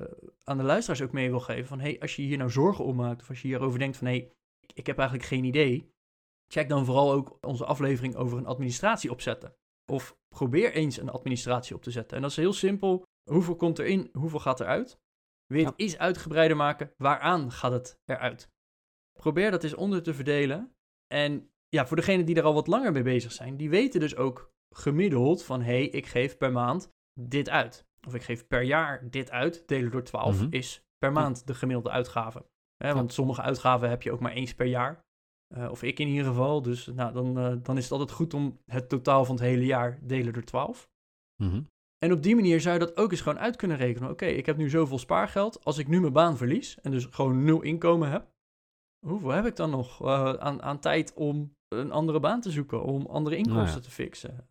[0.44, 1.68] aan de luisteraars ook mee wil geven.
[1.68, 4.08] Van hey, als je hier nou zorgen om maakt, of als je hierover denkt van
[4.08, 4.32] hé, hey,
[4.74, 5.92] ik heb eigenlijk geen idee.
[6.54, 9.56] Check dan vooral ook onze aflevering over een administratie opzetten.
[9.92, 12.16] Of probeer eens een administratie op te zetten.
[12.16, 13.04] En dat is heel simpel.
[13.32, 15.00] Hoeveel komt erin, hoeveel gaat eruit?
[15.46, 18.52] Wil je het iets uitgebreider maken, waaraan gaat het eruit?
[19.20, 20.76] Probeer dat eens onder te verdelen.
[21.08, 24.16] En ja, voor degenen die er al wat langer mee bezig zijn, die weten dus
[24.16, 27.88] ook gemiddeld van hé, hey, ik geef per maand dit uit.
[28.08, 29.68] Of ik geef per jaar dit uit.
[29.68, 30.48] Delen door 12 Mhm.
[30.54, 32.46] is per maand de gemiddelde uitgave.
[32.78, 35.06] Want sommige uitgaven heb je ook maar eens per jaar.
[35.56, 36.62] Eh, of ik in ieder geval.
[36.62, 39.66] Dus nou, dan, eh, dan is het altijd goed om het totaal van het hele
[39.66, 40.90] jaar delen door 12.
[41.44, 41.62] Mhm.
[41.98, 44.10] En op die manier zou je dat ook eens gewoon uit kunnen rekenen.
[44.10, 45.64] Oké, ik heb nu zoveel spaargeld.
[45.66, 48.28] Als ik nu mijn baan verlies en dus gewoon nul inkomen heb,
[49.06, 52.84] hoeveel heb ik dan nog eh, aan, aan tijd om een andere baan te zoeken,
[52.84, 53.82] om andere inkomsten Nou ja.
[53.82, 54.46] te fixen?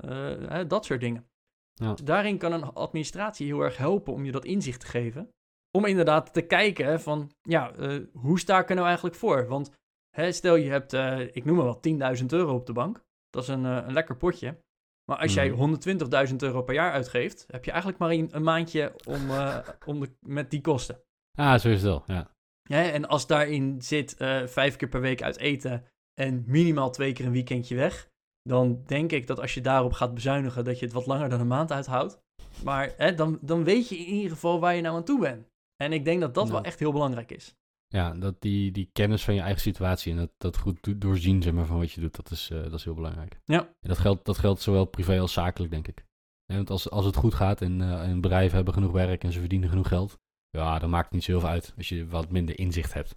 [0.48, 1.26] Hè, dat soort dingen.
[1.72, 1.92] Ja.
[1.92, 5.28] Dus daarin kan een administratie heel erg helpen om je dat inzicht te geven.
[5.70, 7.72] Om inderdaad te kijken van, ja,
[8.12, 9.46] hoe sta ik er nou eigenlijk voor?
[9.46, 9.70] Want
[10.20, 13.04] hè, stel je hebt, eh, ik noem maar wat, 10.000 euro op de bank.
[13.30, 14.58] Dat is een, eh, een lekker potje.
[15.04, 15.58] Maar als jij Mhm.
[15.58, 20.00] 120.000 euro per jaar uitgeeft, heb je eigenlijk maar een, een maandje om, eh, om
[20.00, 21.00] de, met die kosten.
[21.38, 22.30] Ah, zo is het wel, ja.
[22.62, 24.14] Ja, en als daarin zit
[24.46, 28.10] vijf keer per week uit eten en minimaal twee keer een weekendje weg,
[28.42, 31.40] dan denk ik dat als je daarop gaat bezuinigen, dat je het wat langer dan
[31.40, 32.20] een maand uithoudt.
[32.64, 35.48] Maar hè, dan, dan weet je in ieder geval waar je nou aan toe bent.
[35.76, 36.52] En ik denk dat dat Ja.
[36.52, 37.56] wel echt heel belangrijk is.
[37.88, 41.42] Ja, dat die, die kennis van je eigen situatie en dat, dat goed do- doorzien
[41.42, 43.40] zeg maar, van wat je doet, dat is, eh, dat is heel belangrijk.
[43.44, 43.60] Ja.
[43.60, 46.06] En dat geldt, dat geldt zowel privé als zakelijk, denk ik.
[46.52, 49.40] Want als, als het goed gaat en, eh, en bedrijven hebben genoeg werk en ze
[49.40, 50.18] verdienen genoeg geld,
[50.50, 53.16] ja, dan maakt het niet zo heel veel uit als je wat minder inzicht hebt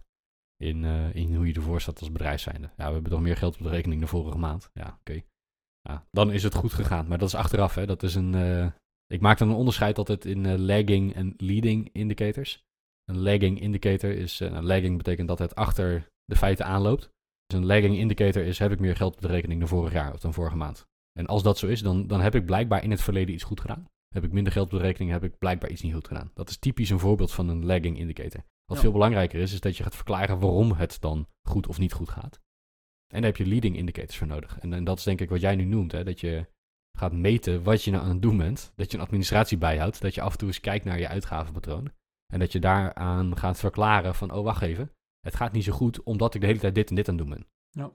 [0.57, 2.69] in, eh, in hoe je ervoor staat als bedrijf zijnde.
[2.77, 4.69] Ja, we hebben toch meer geld op de rekening dan vorige maand.
[4.73, 5.21] Ja, oké.
[5.81, 7.07] Ja, dan is het goed gegaan.
[7.07, 7.85] Maar dat is achteraf, hè.
[7.85, 8.33] Dat is een...
[9.07, 12.65] ik maak dan een onderscheid altijd in lagging en leading indicators.
[13.05, 14.39] Een lagging indicator is...
[14.41, 17.09] eh, nou, lagging betekent dat het achter de feiten aanloopt.
[17.45, 18.59] Dus een lagging indicator is...
[18.59, 20.85] heb ik meer geld op de rekening dan vorig jaar of dan vorige maand.
[21.19, 23.61] En als dat zo is, dan, dan heb ik blijkbaar in het verleden iets goed
[23.61, 23.85] gedaan.
[24.13, 26.31] Heb ik minder geld op de rekening, heb ik blijkbaar iets niet goed gedaan.
[26.33, 28.43] Dat is typisch een voorbeeld van een lagging indicator.
[28.65, 28.83] Wat Ja.
[28.83, 32.09] veel belangrijker is, is dat je gaat verklaren waarom het dan goed of niet goed
[32.09, 32.39] gaat.
[33.13, 34.59] En daar heb je leading indicators voor nodig.
[34.59, 36.03] En, en dat is denk ik wat jij nu noemt, hè?
[36.03, 36.45] dat je
[36.97, 38.71] gaat meten wat je nou aan het doen bent.
[38.75, 41.91] Dat je een administratie bijhoudt, dat je af en toe eens kijkt naar je uitgavenpatroon.
[42.31, 46.03] En dat je daaraan gaat verklaren van, oh wacht even, het gaat niet zo goed
[46.03, 47.47] omdat ik de hele tijd dit en dit aan het doen ben.
[47.69, 47.91] Ja.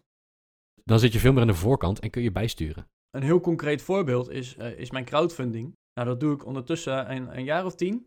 [0.84, 2.88] Dan zit je veel meer aan de voorkant en kun je bijsturen.
[3.10, 5.72] Een heel concreet voorbeeld is, eh, is mijn crowdfunding.
[5.92, 8.06] Nou, dat doe ik ondertussen een, een jaar of tien.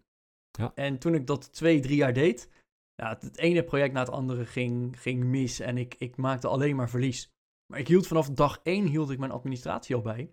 [0.51, 0.71] Ja.
[0.75, 2.49] En toen ik dat twee, drie jaar deed,
[2.95, 6.47] ja, het, het ene project na het andere ging, ging mis en ik, ik maakte
[6.47, 7.29] alleen maar verlies.
[7.65, 10.31] Maar ik hield vanaf dag één hield ik mijn administratie al bij.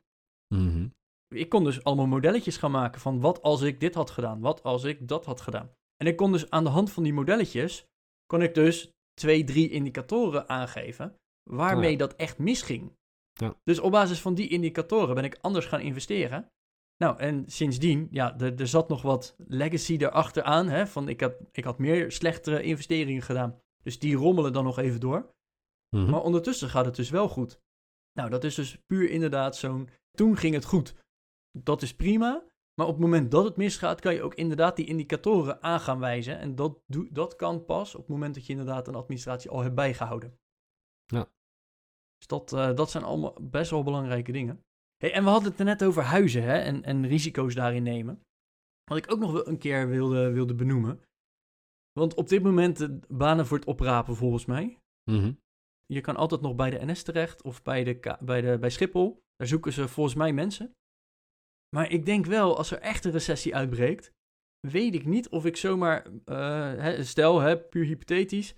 [0.55, 0.89] Mhm.
[1.29, 4.63] Ik kon dus allemaal modelletjes gaan maken van wat als ik dit had gedaan, wat
[4.63, 5.71] als ik dat had gedaan.
[5.97, 7.87] En ik kon dus aan de hand van die modelletjes,
[8.27, 11.17] kon ik dus twee, drie indicatoren aangeven
[11.51, 11.97] waarmee Ja.
[11.97, 12.93] dat echt misging.
[13.33, 13.55] Ja.
[13.65, 16.51] Dus op basis van die indicatoren ben ik anders gaan investeren.
[16.97, 20.69] Nou, en sindsdien, ja, er, er zat nog wat legacy erachter aan.
[20.69, 23.61] Hè, van ik, had, ik had meer slechtere investeringen gedaan.
[23.83, 25.35] Dus die rommelen dan nog even door.
[25.97, 26.11] Mhm.
[26.11, 27.61] Maar ondertussen gaat het dus wel goed.
[28.13, 29.89] Nou, dat is dus puur inderdaad zo'n.
[30.11, 30.95] Toen ging het goed.
[31.59, 32.45] Dat is prima.
[32.79, 35.99] Maar op het moment dat het misgaat, kan je ook inderdaad die indicatoren aan gaan
[35.99, 36.39] wijzen.
[36.39, 39.75] En dat, dat kan pas op het moment dat je inderdaad een administratie al hebt
[39.75, 40.39] bijgehouden.
[41.05, 41.29] Ja.
[42.17, 44.61] Dus dat, eh, dat zijn allemaal best wel belangrijke dingen.
[44.97, 48.21] Hey, en we hadden het er net over huizen hè, en, en risico's daarin nemen.
[48.85, 51.01] Wat ik ook nog wel een keer wilde, wilde benoemen.
[51.93, 54.79] Want op dit moment de banen voor het oprapen volgens mij.
[55.11, 55.33] Mhm.
[55.87, 59.23] Je kan altijd nog bij de NS terecht of bij, de, bij, de, bij Schiphol.
[59.37, 60.73] Daar zoeken ze volgens mij mensen.
[61.77, 64.13] Maar ik denk wel, als er echt een recessie uitbreekt,
[64.61, 68.55] weet ik niet of ik zomaar, eh, stel, hè, puur hypothetisch,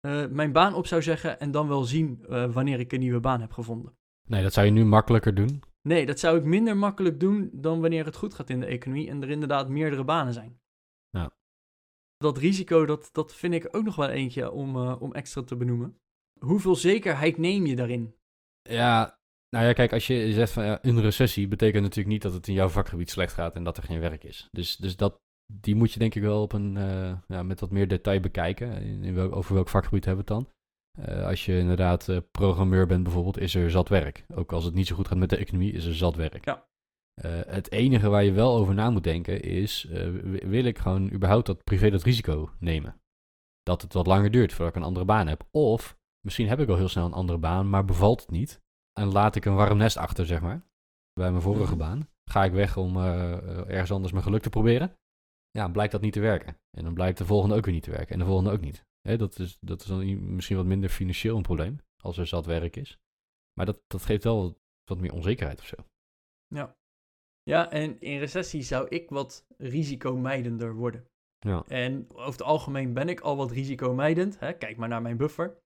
[0.00, 3.20] eh, mijn baan op zou zeggen en dan wel zien eh, wanneer ik een nieuwe
[3.20, 3.96] baan heb gevonden.
[4.28, 5.62] Nee, dat zou je nu makkelijker doen.
[5.82, 9.08] Nee, dat zou ik minder makkelijk doen dan wanneer het goed gaat in de economie
[9.08, 10.60] en er inderdaad meerdere banen zijn.
[11.10, 11.30] Ja.
[12.16, 15.98] Dat risico, dat, dat vind ik ook nog wel eentje om, om extra te benoemen.
[16.38, 18.14] Hoeveel zekerheid neem je daarin?
[18.62, 19.19] Ja,
[19.50, 22.48] nou ja, kijk, als je zegt van ja, een recessie, betekent natuurlijk niet dat het
[22.48, 24.48] in jouw vakgebied slecht gaat en dat er geen werk is.
[24.50, 25.20] Dus, dus dat,
[25.52, 28.82] die moet je denk ik wel op een, eh, ja, met wat meer detail bekijken.
[28.82, 30.54] In, in welk, over welk vakgebied hebben we het dan?
[31.04, 34.24] Eh, als je inderdaad eh, programmeur bent bijvoorbeeld, is er zat werk.
[34.34, 36.44] Ook als het niet zo goed gaat met de economie, is er zat werk.
[36.44, 36.68] Ja.
[37.46, 39.86] Het enige waar je wel over na moet denken is,
[40.42, 43.00] wil ik gewoon überhaupt dat privé dat risico nemen?
[43.62, 45.44] Dat het wat langer duurt voordat ik een andere baan heb.
[45.50, 48.60] Of misschien heb ik al heel snel een andere baan, maar bevalt het niet.
[48.92, 50.62] En laat ik een warm nest achter, zeg maar.
[51.12, 51.78] Bij mijn vorige Mhm.
[51.78, 52.08] baan.
[52.30, 54.96] Ga ik weg om eh, ergens anders mijn geluk te proberen.
[55.50, 56.56] Ja, blijkt dat niet te werken.
[56.70, 58.12] En dan blijkt de volgende ook weer niet te werken.
[58.12, 58.84] En de volgende ook niet.
[59.00, 61.78] Hè, dat, is, dat is dan misschien wat minder financieel een probleem.
[62.02, 62.98] Als er zat werk is.
[63.52, 65.76] Maar dat, dat geeft wel wat meer onzekerheid of zo.
[66.46, 66.76] Ja.
[67.42, 71.08] Ja, en in recessie zou ik wat risicomijdender worden.
[71.38, 71.64] Ja.
[71.66, 74.38] En over het algemeen ben ik al wat risicomijdend.
[74.38, 74.52] Hè?
[74.52, 75.58] Kijk maar naar mijn buffer.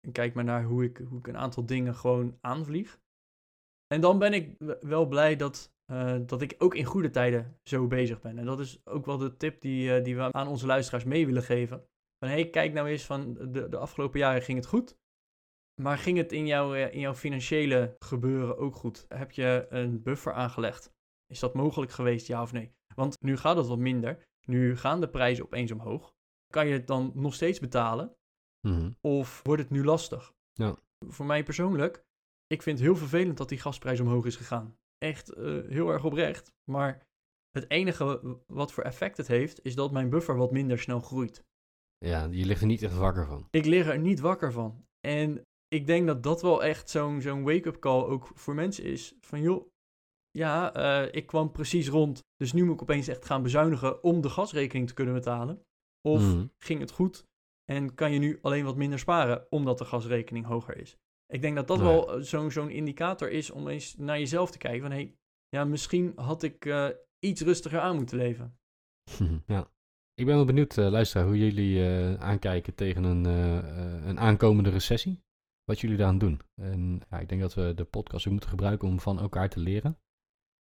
[0.00, 3.00] En kijk maar naar hoe ik, hoe ik een aantal dingen gewoon aanvlieg.
[3.86, 7.86] En dan ben ik wel blij dat, eh, dat ik ook in goede tijden zo
[7.86, 8.38] bezig ben.
[8.38, 11.26] En dat is ook wel de tip die, eh, die we aan onze luisteraars mee
[11.26, 11.84] willen geven.
[12.18, 14.98] Van hey, kijk nou eens van de, de afgelopen jaren ging het goed.
[15.82, 19.04] Maar ging het in, jouw eh, in jouw financiële gebeuren ook goed?
[19.08, 20.92] Heb je een buffer aangelegd?
[21.26, 22.72] Is dat mogelijk geweest, ja of nee?
[22.94, 24.28] Want nu gaat het wat minder.
[24.46, 26.14] Nu gaan de prijzen opeens omhoog.
[26.46, 28.16] Kan je het dan nog steeds betalen?
[28.68, 28.90] Mhm.
[29.00, 30.32] Of wordt het nu lastig?
[30.52, 30.76] Ja.
[31.06, 32.04] Voor mij persoonlijk,
[32.46, 34.76] ik vind het heel vervelend dat die gasprijs omhoog is gegaan.
[34.98, 36.52] Echt eh, heel erg oprecht.
[36.70, 37.06] Maar
[37.50, 41.44] het enige wat voor effect het heeft, is dat mijn buffer wat minder snel groeit.
[41.98, 43.46] ja, je ligt er niet echt wakker van.
[43.50, 44.84] Ik lig er niet wakker van.
[45.00, 49.14] En ik denk dat dat wel echt zo'n zo'n wake-up call ook voor mensen is.
[49.20, 49.66] Van joh,
[50.30, 52.20] ja, eh, ik kwam precies rond.
[52.36, 55.62] Dus nu moet ik opeens echt gaan bezuinigen om de gasrekening te kunnen betalen.
[56.08, 56.46] Of Mhm.
[56.64, 57.24] ging het goed
[57.70, 60.98] en kan je nu alleen wat minder sparen omdat de gasrekening hoger is.
[61.26, 61.86] Ik denk dat dat Nee.
[61.86, 64.80] wel eh, zo'n zo'n indicator is om eens naar jezelf te kijken.
[64.80, 65.16] Van hey,
[65.48, 68.58] ja, misschien had ik eh, iets rustiger aan moeten leven.
[69.46, 69.70] ja.
[70.14, 73.24] Ik ben wel benieuwd, uh, luisteraar, hoe jullie uh, aankijken tegen een,
[74.08, 75.22] een aankomende recessie.
[75.64, 76.40] Wat jullie daaraan doen.
[76.54, 79.60] En ja, ik denk dat we de podcast ook moeten gebruiken om van elkaar te
[79.60, 79.98] leren.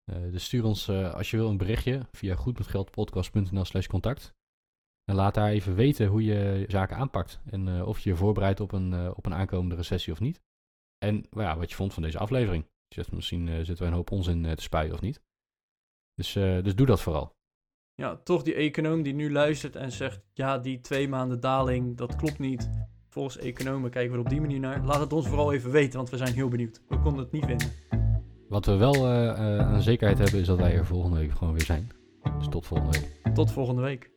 [0.04, 4.34] dus stuur ons als je wil een berichtje via goedmetgeldpodcast.nl slash contact.
[5.04, 7.40] En laat daar even weten hoe je zaken aanpakt.
[7.50, 10.42] En of je je voorbereidt op een, op een aankomende recessie of niet.
[10.98, 12.66] En ja, wat je vond van deze aflevering.
[12.88, 15.22] Je misschien zitten we een hoop onzin te spuien of niet.
[16.14, 17.34] Dus, dus doe dat vooral
[17.94, 22.16] ja, toch die econoom die nu luistert en zegt: ja, die twee maanden daling, dat
[22.16, 22.70] klopt niet.
[23.08, 24.84] Volgens economen kijken we er op die manier naar.
[24.84, 26.82] Laat het ons vooral even weten, want we zijn heel benieuwd.
[26.88, 27.68] We konden het niet vinden.
[28.48, 31.54] Wat we wel uh, uh, aan zekerheid hebben, is dat wij er volgende week gewoon
[31.54, 31.90] weer zijn.
[32.38, 33.34] Dus tot volgende week.
[33.34, 34.10] Tot volgende week.